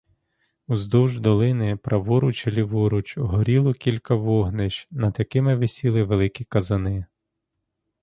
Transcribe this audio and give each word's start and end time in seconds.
Уздовж 0.67 1.19
долини, 1.19 1.75
праворуч 1.75 2.47
і 2.47 2.51
ліворуч, 2.51 3.17
горіло 3.17 3.73
кілька 3.73 4.15
вогнищ, 4.15 4.87
над 4.91 5.15
якими 5.19 5.55
висіли 5.55 6.03
великі 6.03 6.43
казани. 6.45 7.05